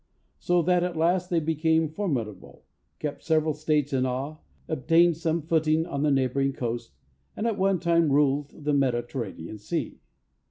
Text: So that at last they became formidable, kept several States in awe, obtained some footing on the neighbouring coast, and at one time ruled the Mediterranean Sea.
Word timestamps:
So 0.39 0.63
that 0.63 0.83
at 0.83 0.97
last 0.97 1.29
they 1.29 1.39
became 1.39 1.87
formidable, 1.87 2.65
kept 2.97 3.21
several 3.23 3.53
States 3.53 3.93
in 3.93 4.03
awe, 4.03 4.37
obtained 4.67 5.15
some 5.17 5.43
footing 5.43 5.85
on 5.85 6.01
the 6.01 6.09
neighbouring 6.09 6.53
coast, 6.53 6.93
and 7.37 7.45
at 7.45 7.55
one 7.55 7.79
time 7.79 8.11
ruled 8.11 8.49
the 8.63 8.73
Mediterranean 8.73 9.59
Sea. 9.59 10.01